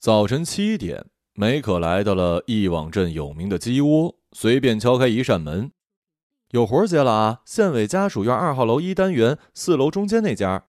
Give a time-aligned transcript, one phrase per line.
[0.00, 5.72] 早晨七点，梅可来到了一网镇有名的鸡窝，随便敲开一扇门，
[6.52, 7.42] 有活接了啊！
[7.44, 10.64] 县委家属院二号楼一单元四楼中间那家。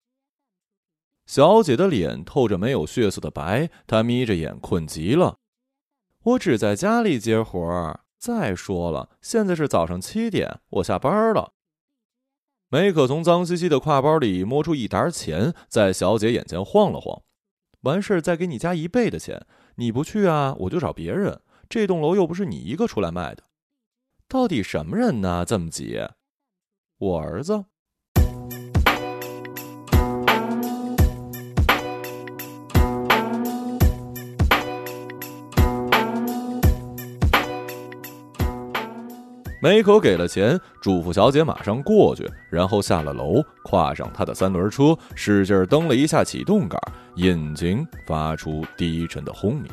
[1.28, 5.38] 小姐的脸透着没有血色的白，她眯着眼，困极了。
[6.24, 8.00] 我只在家里接活儿。
[8.18, 11.54] 再说了，现在是早上七点，我下班了。
[12.70, 17.22] 梅可从脏兮兮的挎包里摸出一沓钱，在小姐眼前晃了晃。
[17.82, 21.40] 完事儿再给你加一倍的钱，你不去啊，我就找别人。
[21.70, 23.44] 这栋楼又不是你一个出来卖的，
[24.28, 25.46] 到底什么人呢？
[25.46, 26.00] 这么急？
[26.98, 27.64] 我儿子。
[39.62, 46.80] 梅可给了钱，嘱咐小姐马上过去，然后下了楼，跨上他的三轮车，使劲蹬了一下启动杆，
[47.20, 49.70] 引擎发出低沉的轰鸣。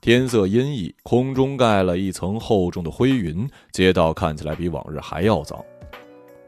[0.00, 5.56] 天色阴翳，空中盖了一层厚重的灰云，街道看起来比往日还要脏。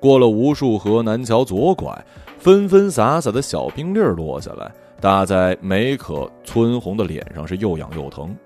[0.01, 2.05] 过了无数河南桥左拐，
[2.37, 4.69] 纷纷洒洒的小冰粒落下来，
[5.01, 8.37] 打在梅可村红的脸上，是又痒又疼。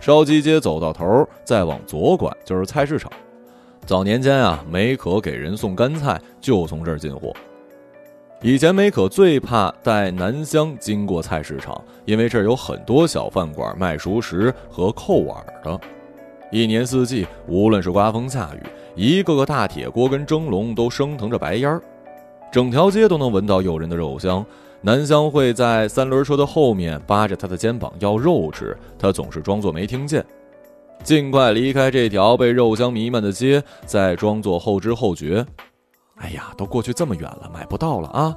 [0.00, 3.08] 烧鸡街走到头，再往左拐就是菜市场。
[3.86, 7.32] 早年间啊，梅可给人送干菜就从这儿进货。
[8.42, 15.78] 以前梅可最怕带南乡经过菜市场，因为这儿有很多小饭馆卖熟食和扣碗的。
[16.50, 18.66] 一年四季，无论是刮风下雨，
[18.96, 21.82] 一个个大铁锅跟蒸笼都升腾着白烟儿，
[22.50, 24.44] 整条街都能闻到诱人的肉香。
[24.80, 30.24] 南香会在三轮车的后面扒着他的肩膀要肉吃，他总是装作没听见，
[31.04, 35.44] 尽快离开这条被肉香弥漫的街，再装作后知后觉。
[36.20, 38.36] 哎呀，都过去这么远了，买不到了啊！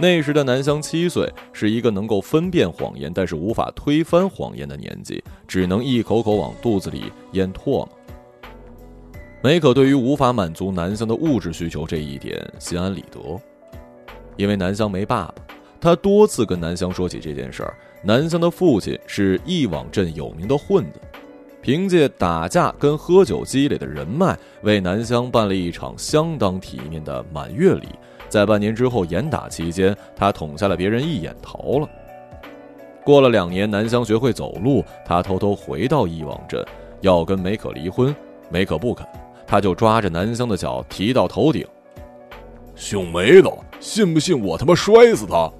[0.00, 7.88] 那时的南湘七岁，是一个能够分辨谎言，但是无法推翻谎言的年纪，只能一口口往肚子里咽唾沫。
[9.40, 13.40] 梅可对于无法满足南湘的物质需求这一点心安理得。
[14.36, 15.34] 因为南湘没爸爸，
[15.80, 17.76] 他多次跟南湘说起这件事儿。
[18.02, 21.00] 南湘的父亲是一网镇有名的混子，
[21.64, 27.88] 凭借打架跟喝酒积累的人脉，为南湘办了一场相当体面的满月礼。
[28.28, 31.88] 在半年之后严打期间，他捅下了别人一眼，逃了。
[33.02, 36.62] 过了两年，南湘学会走路，他偷偷回到一网镇，
[37.00, 38.14] 要跟梅可离婚。
[38.50, 39.06] 梅可不肯，
[39.46, 41.66] 他就抓着南湘的脚提到头顶。
[42.74, 43.50] 姓梅的，
[43.80, 45.50] 信不信我他妈摔死他？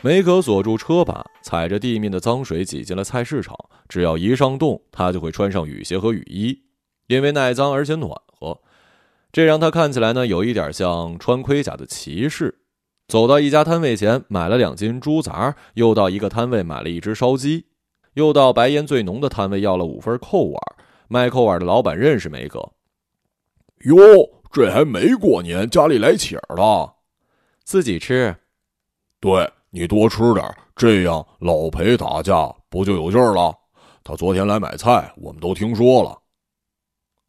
[0.00, 3.56] 梅格锁住车把，踩着地面的脏水挤进了菜市场。
[3.88, 6.62] 只要一上冻，他就会穿上雨鞋和雨衣，
[7.08, 8.60] 因为耐脏而且暖和，
[9.32, 12.60] 这让他看起来呢有一点像穿盔甲的骑士。
[13.08, 17.66] 走到一家摊位前，买了两斤猪杂，又到一个摊位买了一只烧鸡。
[18.14, 20.60] 又到白烟最浓的摊位要了五份扣碗，
[21.08, 22.72] 卖扣碗的老板认识梅格。
[23.84, 23.96] 哟，
[24.52, 26.98] 这还没过年，家里来请了，
[27.64, 28.36] 自己吃。
[29.20, 33.54] 对你多吃点，这样老裴打架不就有劲儿了？
[34.02, 36.18] 他昨天来买菜，我们都听说了。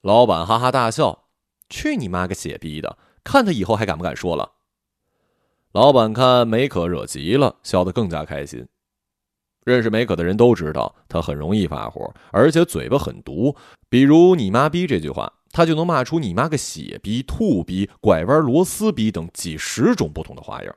[0.01, 1.25] 老板哈哈大笑
[1.69, 2.97] ：“去你妈个血逼的！
[3.25, 4.53] 看他以后还敢不敢说了。”
[5.73, 8.66] 老板看梅可惹急了，笑得更加开心。
[9.66, 13.53] 认识梅可的人都知道，他很容易发火，而且嘴巴很毒。
[13.89, 20.73] 比如“你妈逼”这句话，他就能骂出“你妈个血逼”“兔逼”“拐弯螺丝逼”等几十种不同的花样。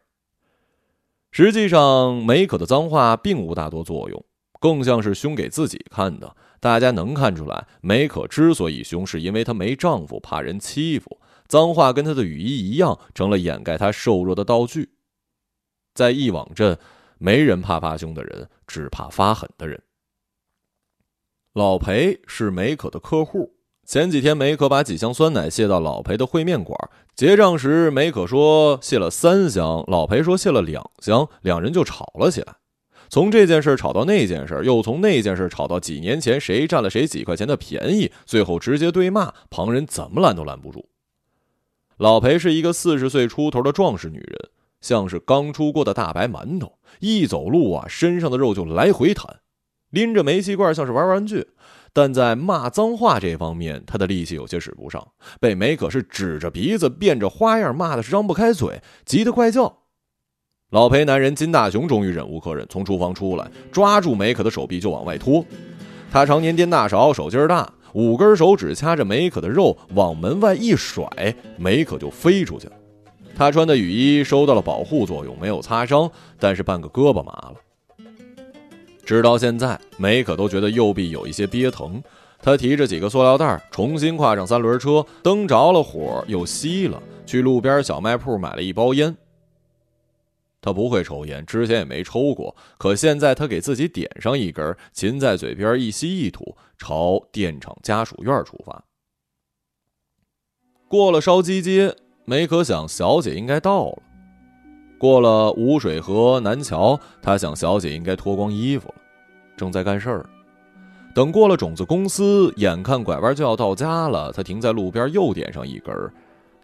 [1.33, 4.25] 实际上，梅可的脏话并无大多作用，
[4.61, 6.37] 更像是凶给自己看的。
[6.61, 11.21] 大家能看出来，梅可之所以凶，是因为她没丈夫，怕人欺负。
[11.49, 14.91] 脏话跟她的雨衣一样，成了掩盖她瘦弱的道具。
[15.95, 16.79] 在一网镇。
[17.25, 19.81] 没人怕发凶的人，只怕发狠的人。
[21.53, 23.55] 老裴是梅可的客户。
[23.93, 26.75] 前几天，梅可把几箱酸奶卸到老裴的烩面馆，
[27.15, 32.55] 结账时，梅可说卸了三箱，老裴说卸了两箱，两人就吵了起来。
[33.11, 40.89] 从这件事吵到那件事，又从那件事吵到几年前谁占了谁几块钱的便宜，最后直接对骂，旁人怎么拦都拦不住。
[41.99, 44.49] 老裴是一个四十岁出头的壮实女人。
[44.81, 49.41] 像是刚出锅的大白馒头，一走路啊，身上的肉就来回弹，
[49.91, 51.49] 拎着煤气罐像是玩玩具。
[51.93, 55.07] 但在骂脏话这方面，他的力气有些使不上，
[55.39, 59.81] 被梅可是指着鼻子变着花样骂的是张不开嘴，急得怪叫。
[60.71, 65.45] 老裴男人金大雄终于忍无可忍，从厨房出来，抓住梅可的手臂就往外拖。
[66.11, 71.07] 他常年颠大勺，手劲儿大，五根手指掐着梅可的肉往门外一甩，
[71.59, 72.73] 梅可就飞出去了。
[73.37, 77.55] 他穿的雨衣收到了保护作用，没有擦伤，但是半个胳膊麻了。
[79.13, 82.03] 直到现在，梅可都觉得右臂有一些憋疼。
[82.41, 89.15] 他提着几个塑料袋，重新跨上三轮车，灯着了火又熄了，去路边小卖铺买了一包烟。
[90.63, 98.83] 他不会抽烟，之前也没抽过，可现在他给自己点上一根，噙在嘴边一吸一吐，朝电厂家属院出发。
[100.89, 101.95] 过了烧鸡街。
[102.25, 104.03] 梅可想，小姐应该到了。
[104.97, 108.95] 过了五水河南桥，他想，小姐应该脱光衣服了，
[109.63, 110.27] 正在干事儿。
[111.15, 115.95] 等过了种子公司，眼看拐弯就要到家了，他停在路边，又点上一根。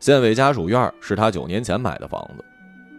[0.00, 2.44] 县委家属院是他九年前买的房子，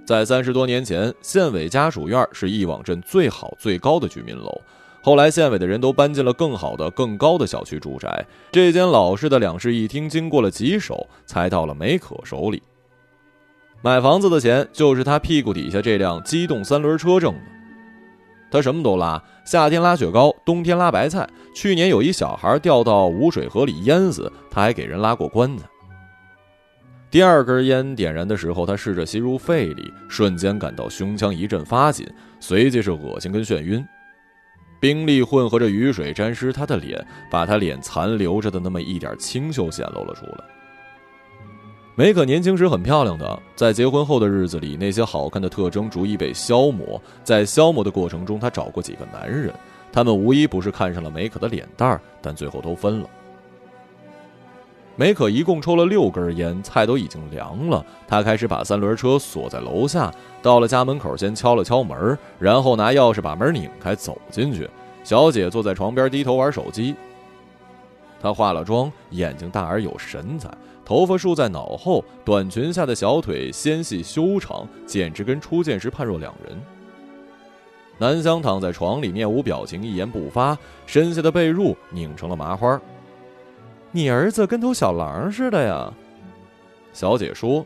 [0.05, 4.61] 在三十多年前，县委家属院是一网镇最好最高的居民楼。
[5.01, 8.25] 后来，县委的人都搬进了更好的、更高的小区住宅。
[8.53, 12.63] 这间老式的两室一厅，经过了几手，才到了梅可手里。
[13.81, 17.41] 买房子的钱就是他屁股底下这辆机动三轮车挣的。
[18.51, 21.27] 他什么都拉，夏天拉雪糕，冬天拉白菜。
[21.53, 25.65] 去年有一小孩掉到污水河里淹死，他还给人拉过棺材。
[27.11, 32.07] 第二根烟点燃的时候，他试着吸入肺里，瞬间感到胸腔一阵发紧，
[32.39, 33.83] 随即是恶心跟眩晕。
[34.79, 40.43] 冰粒混合着雨水沾湿他的脸，把他脸残留着的那么一点清秀显露了出来。
[41.99, 46.97] 梅可年轻时很漂亮的，在结婚后的日子里，那些好看的特征逐一被消磨。
[47.25, 49.53] 在消磨的过程中，她找过几个男人，
[49.91, 53.09] 他们无一不是看上了梅可的脸蛋，但最后都分了。
[54.95, 57.85] 梅可一共抽了六根烟，菜都已经凉了。
[58.07, 60.09] 她开始把三轮车锁在楼下，
[60.41, 64.69] 到了家门口，先敲了敲门，然后拿钥匙把门拧开，走进去。
[65.03, 66.95] 小姐坐在床边，低头玩手机。
[68.21, 70.49] 她化了妆，眼睛大而有神采，
[70.89, 76.59] 头发束在脑后，短裙下的小腿纤细修长，简直跟初见时判若两人。
[77.99, 80.57] 南湘躺在床里，面无表情，一言不发，
[80.87, 82.81] 身下的被褥拧成了麻花。
[83.91, 85.93] 你儿子跟头小狼似的呀，
[86.91, 87.63] 小姐说。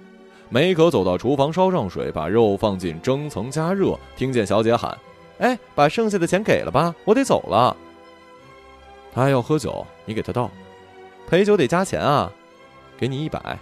[0.50, 3.98] 梅可走到厨房烧上水，把肉放进蒸层加热。
[4.18, 4.96] 听见小姐喊
[5.40, 7.74] ：“哎，把剩下的钱给了吧，我得走了。”
[9.16, 10.52] 他还要喝酒，你给他倒。
[11.26, 12.30] 陪酒得加钱啊，
[12.98, 13.58] 给你一百。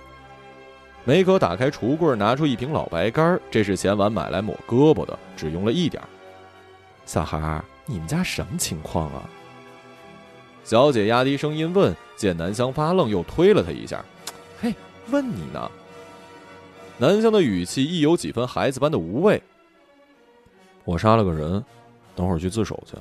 [1.04, 6.01] 梅可打开橱柜，拿出一瓶老白干，这是前晚买来抹胳膊的，只用了一点。
[7.06, 9.28] 小孩，你们家什么情况啊？
[10.63, 14.06] 小姐压低声音问，见南湘发愣，又推了他一下
[14.62, 14.75] ：“嘿，
[15.10, 15.72] 问你呢。”
[17.00, 19.42] 南湘的语气亦有几分孩子般的无畏。
[20.84, 21.63] 我杀了个人，
[22.16, 22.95] 等会儿去自首去。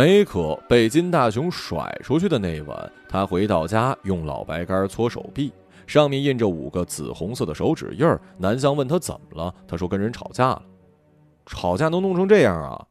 [0.00, 5.52] 梅可被金大雄甩出去的那一晚，他回到家用老白干搓手臂，
[5.86, 8.18] 上面印着五个紫红色的手指印儿。
[8.38, 10.62] 南湘问他怎么了，他说跟人吵架了。
[11.44, 12.86] 吵架能弄成这样啊？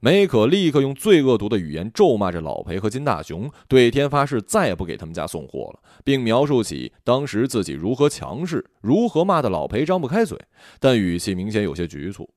[0.00, 10.38] 梅可立刻用最恶毒的语言咒骂着老裴和金大雄，对天发誓再也不给他们家送货了，并描述起当时自己如何强势，如何骂的老裴张不开嘴，
[10.80, 12.30] 但语气明显有些局促，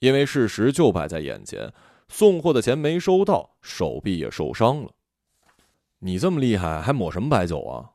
[0.00, 1.72] 因为事实就摆在眼前。
[2.10, 4.90] 送货的钱没收到，手臂也受伤了。
[6.00, 7.92] 你这么厉害，还抹什么白酒啊？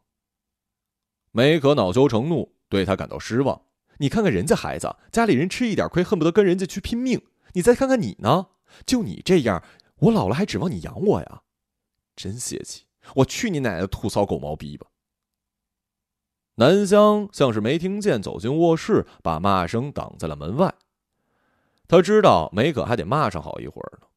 [1.31, 3.63] 梅可恼羞成怒，对他感到失望。
[3.97, 7.21] 你看看人家孩子，家里人吃一点亏，恨不得跟人家去拼命。
[7.53, 8.47] 你再看看你呢？
[8.85, 9.61] 就你这样，
[9.97, 11.41] 我老了还指望你养我呀？
[12.15, 12.85] 真泄气！
[13.15, 14.87] 我去你奶奶的吐槽狗毛逼吧！
[16.55, 20.73] 南湘像是没听见，走进卧室，把骂声挡在了门外。
[21.87, 24.07] 他知道梅可还得骂上好一会儿呢。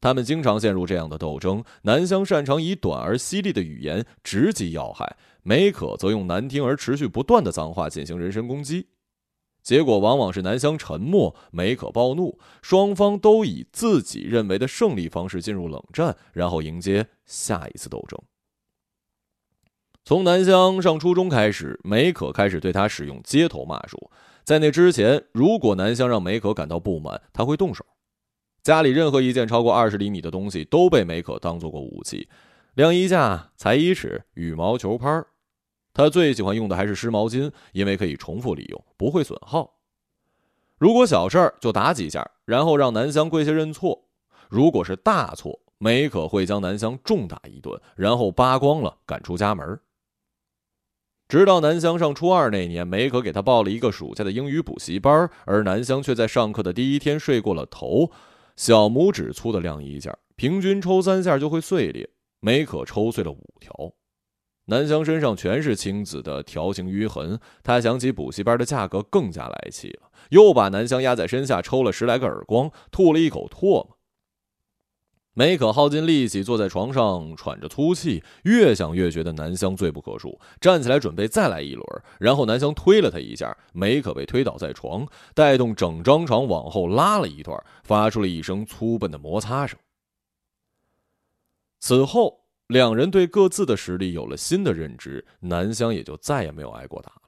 [0.00, 1.64] 他们经常陷入这样的斗争。
[1.82, 8.86] 南湘擅长以短而犀利的语言直击要害，梅可则用难听而持续不断的脏话进行人身攻击。
[9.60, 18.18] 结果往往是南湘沉默，梅可暴怒，双方都以自己认为的胜利方式进入冷战，然后迎接下一次斗争。
[20.04, 24.10] 从南湘上初中开始，梅可开始对他使用街头骂术。
[24.48, 27.84] 在那之前，如果南湘让梅可感到不满，他会动手。
[28.62, 32.26] 家里任何一件超过二十厘米的东西都被梅可当做过武器，
[32.72, 35.22] 晾衣架、裁衣尺、羽毛球拍
[35.92, 39.74] 他最喜欢用的还是湿毛巾，因为可以重复利用，不会损耗。
[40.78, 44.06] 如果小事儿就打几下，然后让南湘跪下认错；
[44.48, 49.78] 如果是大错，梅可会将南湘重打一顿，然后扒光了赶出家门。
[51.28, 58.10] 直到南湘上初二那年，梅可给他报了一个暑假的英语补习班，而南湘却在上课的第一天睡过了头，
[58.56, 62.08] 小拇指粗的晾衣架，平均抽三下就会碎裂，
[62.40, 63.92] 梅可抽碎了五条。
[64.68, 73.97] 南湘身上全是青紫的条形淤痕，他想起补习班的价格，更加来气了，又把南湘压在身下抽了十来个耳光，吐了一口唾沫。
[75.38, 81.86] 梅可耗尽力气坐在床上喘着粗气，越想越觉得南湘罪不可恕，站起来准备再来一轮，
[82.18, 89.78] 然后南湘推了他一下，梅可被推倒在床，带动整张床往后拉了一段，发出了一声粗笨的摩擦声。
[91.78, 92.40] 此后。
[92.66, 97.22] 两人对各自的实力有了新的认知，南湘也就再也没有挨过打了。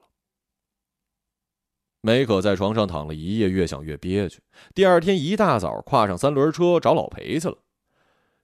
[2.03, 4.43] 梅可在床上躺了一夜，越想越憋屈。
[4.75, 7.57] 第二天一大早，跨上三轮车找老裴去了。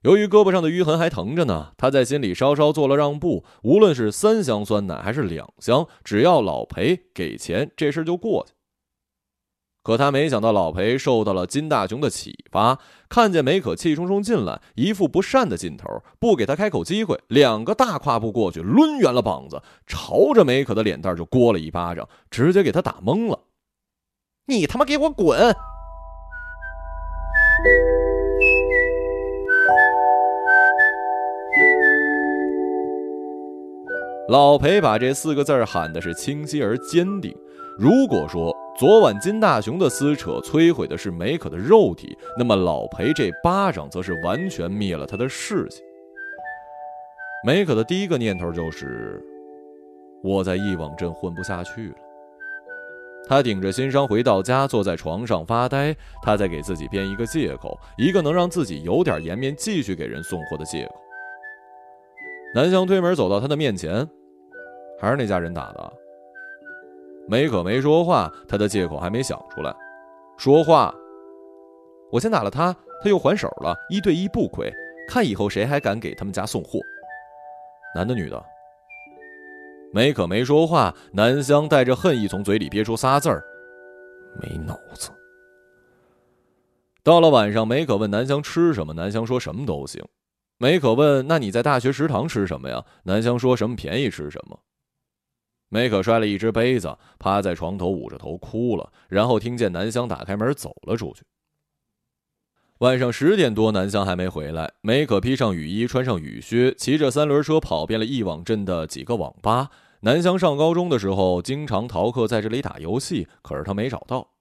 [0.02, 3.44] 由于胳膊上的淤痕还疼着呢，他在心里稍稍做了让步。
[3.62, 8.52] 无论是三箱酸奶还是两箱，只要老裴给钱，这事就过去。
[9.82, 15.86] 可他没想到，老裴受到了金大雄的启发，看见梅可气冲冲进来，一副不善的劲头，
[16.18, 23.44] 不给他开口机会，两个大跨步过去，抡圆了膀子，朝着梅可的脸蛋就掴了一巴掌，直接给他打懵了。
[24.46, 25.56] 你他妈给我滚！
[34.28, 37.32] 老裴把这四个字喊的是清晰而坚定。
[37.78, 45.80] 如果说，昨晚金大雄的撕扯摧毁的是梅可的肉体，那么老裴这巴掌则是完全灭了他的士气。
[47.44, 49.22] 梅可的第一个念头就是，
[50.24, 51.94] 我在一网镇混不下去了。
[53.28, 55.94] 他顶着心伤回到家，坐在床上发呆。
[56.22, 60.94] 他在给自己编一个借口，一个能让自己有点颜面继续给人送货的借口。
[62.54, 64.08] 南湘推门走到他的面前，
[64.98, 65.92] 还是那家人打的。
[67.28, 69.74] 梅可没说话，他的借口还没想出来。
[70.38, 70.94] 说话，
[72.10, 72.72] 我先打了他，
[73.02, 74.72] 他又还手了，一对一不亏。
[75.08, 76.78] 看以后谁还敢给他们家送货？
[77.94, 78.44] 男的女的？
[79.92, 83.42] 梅可没说话，南湘带着恨意从嘴里憋出仨字儿：
[84.40, 85.10] 没脑子。
[87.02, 90.04] 到了晚上，梅可问南湘吃什么，南湘说什么都行。
[90.58, 92.84] 梅可问：那你在大学食堂吃什么呀？
[93.04, 94.58] 南湘说什么便宜吃什么。
[95.68, 101.22] 梅可摔了一只杯子，趴在床头捂着头哭了，然后听见南湘打开门走了出去。
[102.78, 104.74] 晚上十点多，南湘还没回来。
[104.82, 109.70] 梅可披上雨衣，穿上雨靴，骑着三轮车跑遍了一网镇的几个网吧。
[110.00, 114.34] 南湘上高中的时候，经常逃课在这里打游戏，可是他没找到。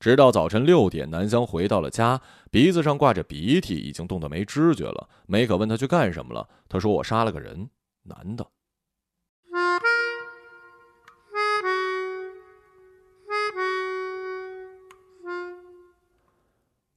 [0.00, 5.08] 直到早晨六点，南湘回到了家，鼻子上挂着鼻涕，已经冻得没知觉了。
[5.26, 7.68] 梅可问他去干什么了，他说：“我杀了个人，
[8.04, 8.46] 男的。”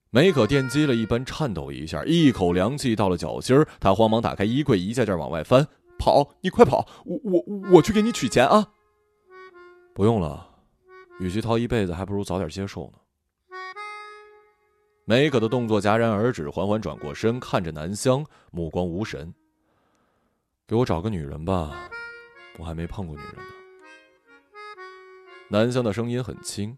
[0.10, 3.68] 梅可电击了一般颤抖一下，一口凉气到了脚心儿。
[3.80, 5.68] 他慌忙打开衣柜，一件件往外翻。
[6.00, 6.88] 跑，你快跑！
[7.06, 8.68] 我我我去给你取钱啊！
[9.94, 10.48] 不用了，
[11.20, 13.00] 与其逃一辈子，还不如早点接受呢。
[15.06, 19.34] 梅可的动作戛然而止，缓缓转过身，看着南湘，目光无神。
[20.68, 21.90] 给我找个女人吧，
[22.60, 23.42] 我还没碰过女人呢。
[25.50, 26.78] 南湘的声音很轻。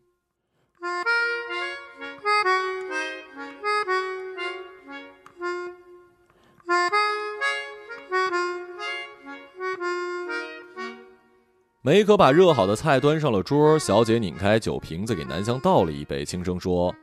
[11.90, 16.94] 梅可把热好的菜端上了桌，小姐拧开酒瓶子给南湘倒了一杯，轻声说：“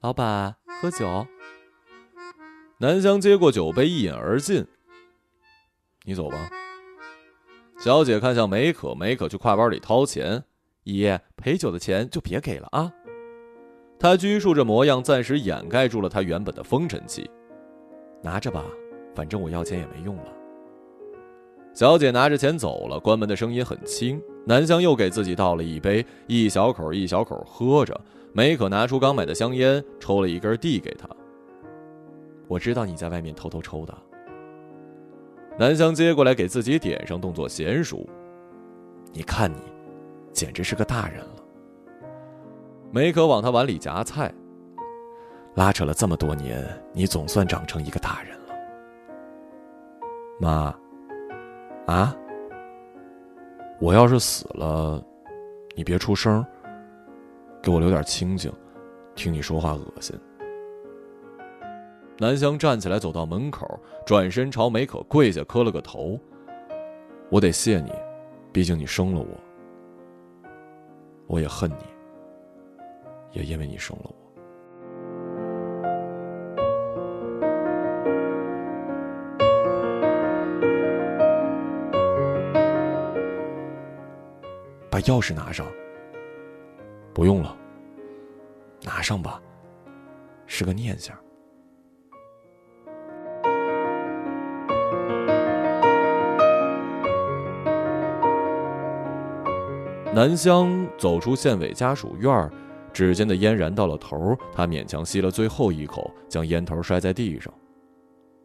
[0.00, 1.26] 老板，喝酒。”
[2.80, 4.66] 南湘接过酒杯，一饮而尽。
[6.06, 6.48] 你走吧。
[7.80, 10.42] 小姐看向梅可，梅可去挎包里掏钱
[10.84, 11.06] ：“姨，
[11.36, 12.90] 陪酒的钱就别给了啊。”
[14.00, 17.30] 她拘束着模样，暂时掩盖住了她原本的风尘气。
[18.22, 18.64] 拿着吧，
[19.14, 20.32] 反正我要钱也没用了。
[21.74, 24.18] 小姐拿着钱走了，关门的声音很轻。
[24.46, 27.98] 南湘又给自己倒了一杯，一小口一小口喝着。
[28.32, 31.08] 梅可拿出刚买的香烟，抽了一根递给他。
[32.46, 33.96] 我知道你在外面偷偷抽的。
[35.58, 38.08] 南湘接过来给自己点上，动作娴熟。
[39.12, 39.58] 你看你，
[40.32, 41.42] 简直是个大人了。
[42.92, 44.32] 梅可往他碗里夹菜。
[45.54, 48.54] 拉扯了这么多年，你总算长成一个大人了。
[50.38, 50.74] 妈。
[51.86, 52.16] 啊！
[53.80, 55.02] 我要是死了，
[55.74, 56.44] 你别出声，
[57.62, 58.52] 给我留点清静，
[59.14, 60.14] 听你说话恶心。
[62.18, 63.66] 南湘站起来走到门口，
[64.04, 66.20] 转身朝梅可跪下磕了个头
[67.32, 67.90] ：“我得谢你，
[68.52, 69.40] 毕竟你生了我。
[71.26, 71.86] 我也恨你，
[73.32, 74.14] 也因为你生了我。”
[85.02, 85.66] 钥匙拿上。
[87.12, 87.56] 不用了。
[88.82, 89.40] 拿上吧。
[90.46, 91.16] 是个念想。
[100.12, 102.50] 南湘走出县委家属院儿，
[102.92, 107.54] 指尖的烟燃到了头，他勉强吸了最后一口，将烟头摔在地上，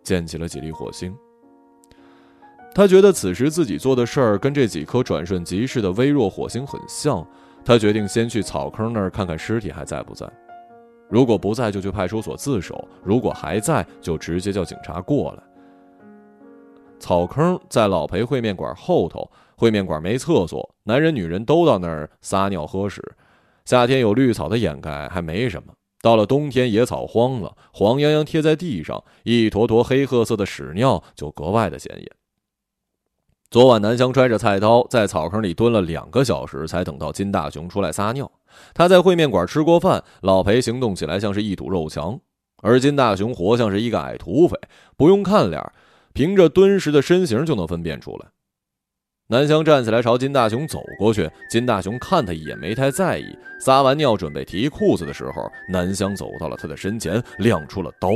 [0.03, 1.17] 溅起了几粒火星。
[2.75, 7.25] 他觉得此时自己做的事儿跟这几颗转瞬即逝的微弱火星很像。
[7.63, 10.29] 他决定先去草坑那儿看看尸体还在不在。
[11.09, 15.43] 如果不在，就去派出所自首；如果还在，就直接叫警察过来。
[16.99, 23.01] 草坑在老裴烩面馆后头，烩面馆没厕所，男人女人都到那儿撒尿喝屎。
[23.63, 32.11] 夏天有绿草的掩盖还没什么，到了冬天野草荒了，黄泱泱贴在地上，一坨坨黑褐色的屎尿就格外的显眼。
[33.51, 38.29] 昨晚，南湘揣着菜刀在草坑里蹲了两个小时，才等到金大雄出来撒尿。
[38.73, 42.19] 他在烩面馆吃过饭，老裴行动起来像是一堵肉墙，
[42.61, 44.59] 而金大雄活像是一个矮土匪，
[44.97, 45.61] 不用看脸，
[46.11, 48.27] 凭着敦实的身形就能分辨出来。
[49.27, 53.25] 南湘站起来朝金大雄走过去，金大雄看他一眼，没太在意。
[53.59, 58.09] 撒完尿准备提裤子的时候，南湘走到了他的身前，亮出了刀。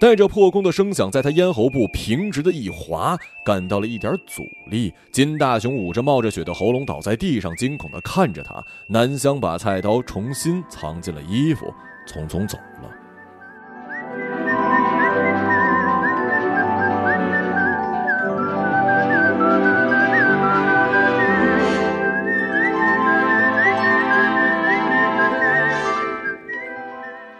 [0.00, 4.90] 带着破空的声响，在他咽喉部平直的一划，感到了一点阻力。
[5.12, 8.64] 金大雄捂着冒着血的喉咙倒在地上，惊恐地看着他。
[8.86, 11.66] 南湘把菜刀重新藏进了衣服，
[12.08, 12.90] 匆匆走了。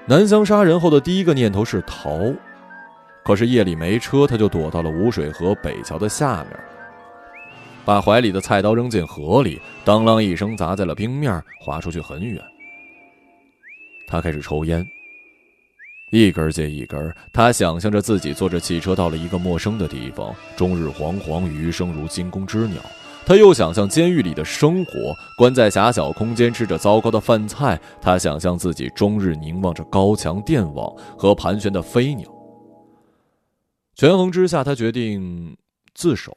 [0.07, 2.35] 南湘杀人后的第一个念头是逃。
[3.25, 6.59] 可是夜里没车，他就躲到了五水河北桥的下面，
[7.85, 12.43] 把怀里的菜刀扔进河里，当啷一声砸在了冰面，滑出去很远。
[14.07, 14.85] 他开始抽烟，
[16.11, 17.15] 一根接一根。
[17.33, 22.81] 他想象着自己坐着汽车到了一个陌生的地方，终日惶惶，余生如惊弓之鸟。
[23.27, 24.93] 他又想象监狱里的生活，
[25.37, 27.79] 关在狭小空间，吃着糟糕的饭菜。
[28.01, 32.27] 他想象自己终日凝望着高墙电网和盘旋的飞鸟。
[34.01, 35.55] 权衡之下，他决定
[35.93, 36.35] 自首。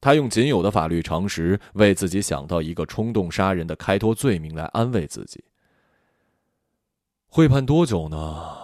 [0.00, 5.44] 他用仅有的法律常识为自己想到一个冲动杀人的开脱罪名来安慰自己。
[7.28, 8.58] 会判多久呢？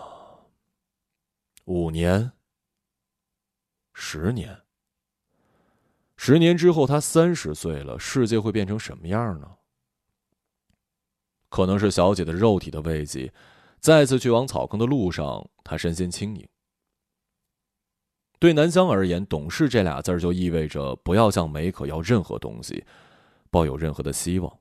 [1.66, 2.32] 五年？
[3.94, 4.62] 十年？
[6.16, 9.48] 十年之后，他三十岁了，世界会变成什么样呢？
[11.48, 13.32] 可能是小姐的肉体的慰藉。
[13.78, 16.48] 再次去往草坑的路上，他身心轻盈。
[18.42, 22.83] 对南湘而言，“懂事”这俩字儿就意味着不要向梅可要任何东西，
[23.52, 24.52] 抱有任何的希望，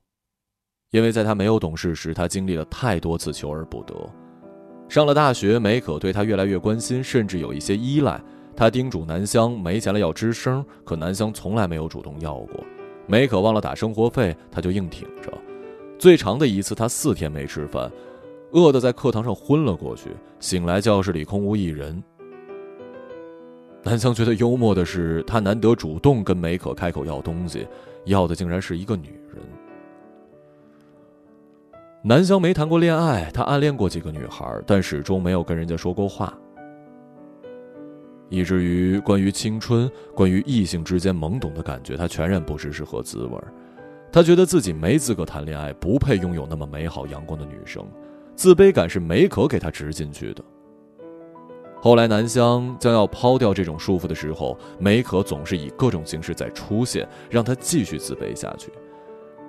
[0.92, 3.92] 因为在他没有懂事时，他经历了太多次求而不得。
[4.88, 8.22] 上了大学，梅可对他越来越关心，甚至有一些依赖。
[8.54, 12.64] 他叮嘱南湘没钱了要吱声，可南湘从来没有主动要过。
[13.08, 15.36] 梅可忘了打生活费，他就硬挺着。
[15.98, 17.90] 最长的一次，他四天没吃饭，
[18.52, 20.10] 饿得在课堂上昏了过去。
[20.38, 22.00] 醒来，教室里空无一人。
[23.84, 27.66] 南湘觉得幽默的是，他难得主动跟梅可开口要东西，
[28.04, 29.42] 要的竟然是一个女人。
[32.04, 36.32] 南湘没谈过恋爱，他暗恋过几个女孩，但始终没有跟人家说过话，
[38.28, 43.38] 以至于关于青春、关于异性之间懵懂的感觉，他全然不知是何滋味
[44.12, 47.84] 他觉得自己没资格谈恋爱，不配拥有那么美好阳光的女生，
[48.36, 50.44] 自卑感是梅可给他植进去的。
[51.84, 58.70] 后来，南湘将要抛掉这种束缚的时候，梅可总是以各种形式在出现，让他继续自卑下去。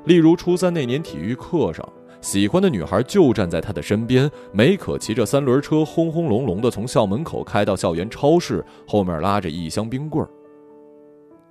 [0.06, 1.88] 例如，初三那年体育课上，
[2.22, 10.30] 喜欢的女孩就站在他的身边，梅可骑着三轮车轰轰隆隆的从校门口开到校园超市，后面拉着一箱冰棍儿。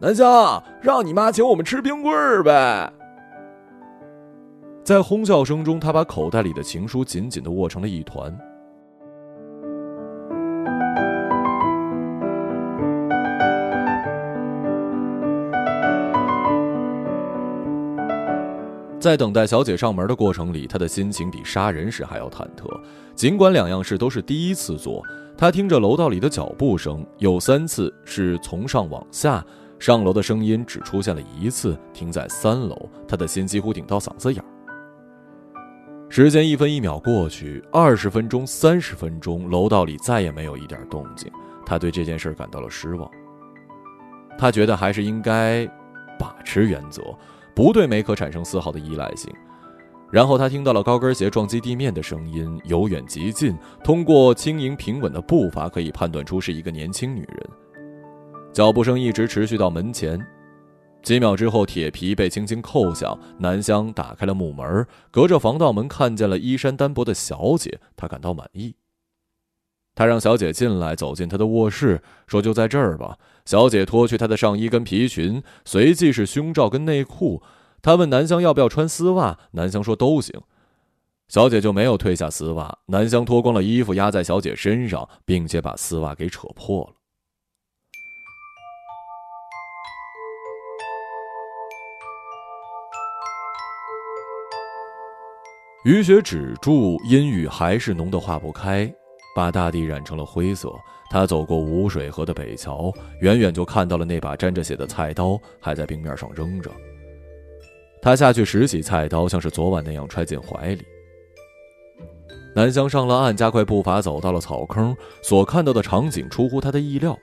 [0.01, 2.93] 南湘，让你妈请我们吃冰棍儿呗！
[4.83, 8.37] 在哄笑声中，他把口袋里的情书紧紧的握成了一团。
[19.03, 22.71] 在等待小姐上门的过程里，他的心情比杀人时还要忐忑。
[23.17, 25.03] 尽管两样事都是第一次做，
[25.37, 29.45] 他听着楼道里的脚步声，有三次是从上往下，
[29.81, 34.47] 上楼的声音只出现了一次，停在三楼，他的心几乎顶到嗓子眼儿。
[36.09, 41.29] 时间一分一秒过去，二十分钟、三十分钟，楼道里再也没有一点动静，
[41.67, 43.11] 他对这件事感到了失望。
[44.39, 45.67] 他觉得还是应该
[46.21, 47.03] 把持原则。
[47.55, 49.33] 不对梅可产生丝毫的依赖性。
[50.11, 57.49] 然后他听到了高跟鞋撞击地面的声音，由远及近，通过轻盈平稳的步伐可以判断出是一个年轻女人。
[58.53, 60.21] 脚步声一直持续到门前，
[61.03, 68.77] 几秒之后，铁皮被轻轻扣响，南香打开了木门，隔着防盗门看见了衣衫单薄的小姐，他感到满意。
[69.95, 77.43] 他让小姐进来，走进他的卧室，说：“就在这儿吧。”小姐脱去她的上衣跟皮裙，随即是胸罩跟内裤。
[77.83, 80.41] 他问南香要不要穿丝袜，南香说都行。
[81.29, 82.79] 小姐就没有褪下丝袜。
[82.87, 86.95] 南香脱光了衣服压在小姐身上，并且把丝袜给扯破了。
[95.85, 98.95] 雨雪止住，阴雨还是浓得化不开。
[99.35, 100.73] 把大地染成了灰色。
[101.11, 106.71] 他走过无水河的北桥，远远就看到了那把沾着血的菜刀还在冰面上扔着。
[108.01, 110.83] 他下去拾起菜刀，像是昨晚那样揣进怀里。
[112.55, 117.19] 南湘上了岸，加快步伐走到了草坑，所看到的场景出乎他的意料。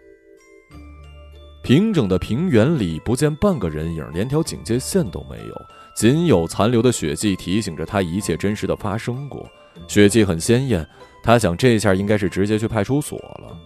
[1.61, 5.55] 平整的平原里不见半个人影，连条警戒线都没有，
[5.95, 9.45] 仅有残留的血迹提醒着他一切真实的发生过。
[9.87, 10.85] 血迹很鲜艳。
[11.21, 13.57] 他想，这下应该是直接去派出所了。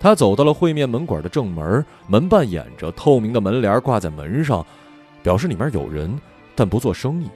[0.00, 4.66] 他走到了会面门馆的正门，门半掩着，透明的门帘挂在门上，
[5.22, 6.18] 表示里面有人，
[6.54, 7.28] 但不做生意。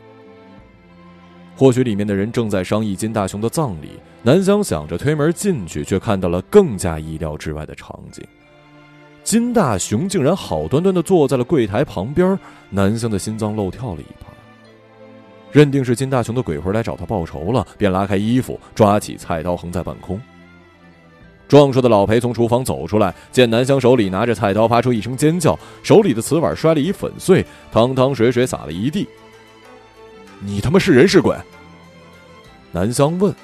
[1.56, 3.92] 或许里面的人正在商议金大雄的葬礼。
[4.22, 8.24] 南香想着推门进去，却看到了更加意料之外的场景：
[9.22, 12.36] 金大雄竟然好端端的坐在了柜台旁边。
[12.68, 14.25] 南香的心脏漏跳了一拍。
[15.56, 20.20] 认定是金大雄的鬼魂来找他报仇了，便拉开衣服，抓起菜刀横在半空。
[21.48, 27.42] 壮硕的老裴从厨房走出来，见南香手里拿着菜刀，发出一声尖叫，手里的瓷碗摔了一粉碎，
[27.72, 29.08] 汤汤水水洒了一地。
[30.40, 31.34] 你他妈是人是鬼？
[32.70, 33.34] 南香问。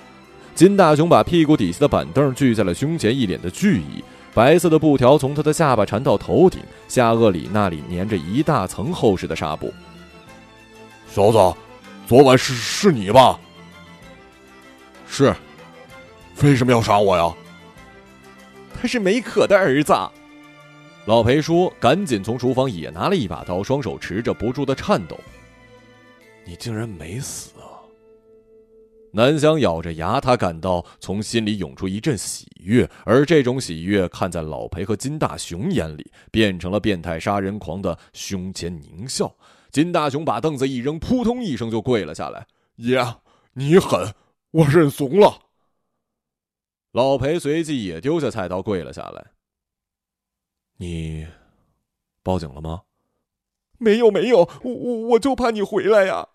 [0.54, 4.04] 金大雄把屁股底下的板凳锯在了胸前，一脸的惧意。
[4.34, 9.72] 白色的布条从他的下巴缠到头顶，下颚里那里粘着一大层厚实的纱布。
[11.08, 11.38] 小子。
[12.06, 13.38] 昨晚是是你吧？
[15.06, 15.34] 是，
[16.42, 17.34] 为什么要杀我呀？
[18.74, 19.94] 他是梅可的儿子。
[21.06, 25.18] 老裴叔，赶紧从厨房也拿了一把刀，双手持着，不住的颤抖。
[26.44, 27.80] 你竟然没死啊！
[29.12, 39.34] 南香咬着牙，他感到从心里涌出一阵喜悦，而这种喜悦看在老裴和金大雄眼里，变成了变态杀人狂的胸前狞笑。
[39.72, 42.46] 金大雄把凳子一扔，扑通一声就跪了下来。
[42.76, 42.98] 爷，
[43.54, 44.14] 你狠，
[44.50, 45.48] 我认怂了。
[46.92, 49.32] 老裴随即也丢下菜刀，跪了下来。
[50.76, 51.26] 你
[52.22, 52.82] 报警了吗？
[53.78, 56.28] 没有，没有，我我我就怕你回来呀。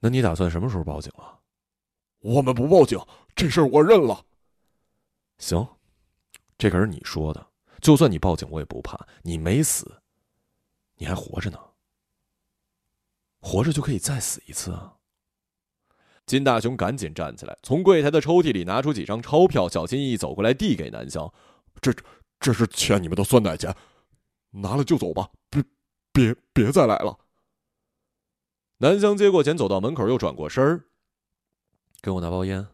[0.00, 1.38] 那你打算什么时候报警啊？
[2.18, 2.98] 我们不报警，
[3.36, 4.24] 这事儿我认了。
[5.38, 5.64] 行，
[6.58, 7.46] 这可是你说的，
[7.80, 8.98] 就算你报警，我也不怕。
[9.22, 10.02] 你没死，
[10.96, 11.58] 你还活着呢。
[13.42, 14.94] 活着就可以再死一次啊！
[16.24, 21.30] 金大雄赶紧站起来，从柜台的抽屉里拿出几张钞票，小心翼翼走过来，递给南香
[21.82, 21.92] ：“这，
[22.38, 23.74] 这是欠你们的酸奶钱，
[24.52, 25.62] 拿了就走吧，别，
[26.12, 27.18] 别，别再来了。”
[28.78, 30.84] 南香接过钱，走到门口，又转过身儿
[32.00, 32.68] ：“给我拿包烟。”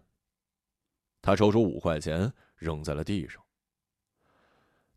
[1.23, 3.43] 他抽出五块钱，扔在了地上。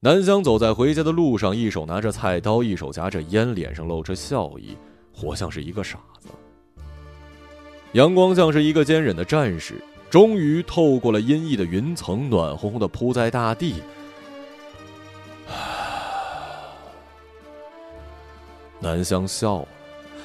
[0.02, 4.78] 南香走在回家的路上，一手拿着菜刀，一手夹着烟，脸上露着笑意。
[5.14, 6.28] 活像是一个傻子。
[7.94, 13.76] 阳光像是一个坚忍的战士，终于透过了阴翳的云层，暖烘烘的铺在大地。
[18.80, 19.68] 南香笑了，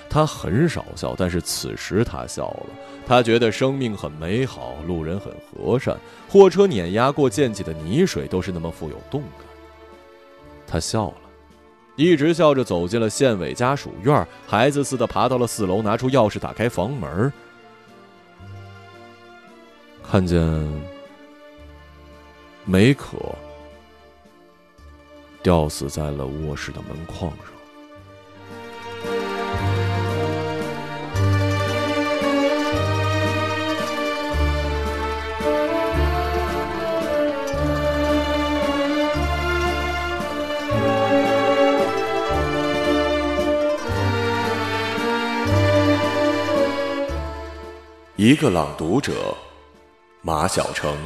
[0.08, 2.66] 他很少笑，但是此时他笑了。
[3.06, 5.94] 他觉得生命很美好，路人很和善，
[6.28, 9.46] 货车碾压过溅起的泥水都是那么富有动感。
[10.66, 11.16] 他笑了。
[11.96, 17.32] 一直笑着走进了县委家属院，孩子似的爬到了四楼，拿出钥匙打开房门，
[20.02, 20.38] 看见
[22.66, 23.16] 梅可
[25.42, 27.55] 吊死在了卧室的门框上。
[48.18, 49.36] 一个朗读者，
[50.22, 50.96] 马晓成。